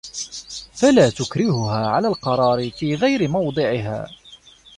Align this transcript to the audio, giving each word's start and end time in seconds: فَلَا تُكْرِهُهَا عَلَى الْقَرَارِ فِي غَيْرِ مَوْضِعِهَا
فَلَا 0.73 1.09
تُكْرِهُهَا 1.09 1.87
عَلَى 1.87 2.07
الْقَرَارِ 2.07 2.69
فِي 2.69 2.95
غَيْرِ 2.95 3.27
مَوْضِعِهَا 3.27 4.07